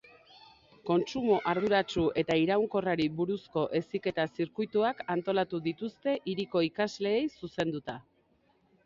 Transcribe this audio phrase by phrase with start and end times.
[0.89, 7.99] Kontsumo arduratsu eta iraunkorrari buruzko heziketa zirkuituak antolatu dituzte hiriko ikasleei zuzenduta.